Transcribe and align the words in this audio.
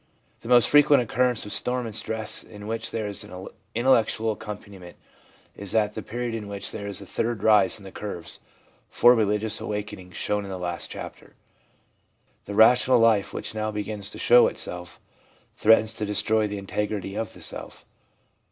The 0.39 0.49
most 0.49 0.67
frequent 0.67 1.03
occurrence 1.03 1.45
of 1.45 1.53
storm 1.53 1.85
and 1.85 1.95
stress 1.95 2.41
in 2.41 2.65
which 2.65 2.89
there 2.89 3.05
is 3.05 3.23
an 3.23 3.49
intellectual 3.75 4.31
accompaniment 4.31 4.97
is 5.55 5.75
at 5.75 5.93
the 5.93 6.01
period 6.01 6.33
in 6.33 6.47
which 6.47 6.71
there 6.71 6.87
is 6.87 7.01
a 7.01 7.05
third 7.05 7.43
rise 7.43 7.77
in 7.77 7.83
the 7.83 7.91
curves 7.91 8.39
for 8.89 9.13
religious 9.13 9.61
awakening 9.61 10.09
shown 10.13 10.43
in 10.43 10.49
the 10.49 10.57
last 10.57 10.89
chapter. 10.89 11.35
The 12.45 12.55
rational 12.55 12.97
life 12.97 13.31
which 13.31 13.53
now 13.53 13.69
begins 13.69 14.09
to 14.09 14.17
show 14.17 14.47
itself 14.47 14.99
threatens 15.55 15.93
to 15.93 16.05
destroy 16.07 16.47
the 16.47 16.57
integrity 16.57 17.13
of 17.13 17.33
the 17.33 17.41
self. 17.43 17.85